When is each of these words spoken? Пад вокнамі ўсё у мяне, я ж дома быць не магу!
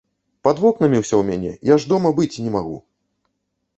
Пад 0.47 0.61
вокнамі 0.63 1.01
ўсё 1.01 1.19
у 1.23 1.27
мяне, 1.29 1.51
я 1.73 1.79
ж 1.83 1.91
дома 1.93 2.09
быць 2.21 2.41
не 2.47 2.51
магу! 2.57 2.75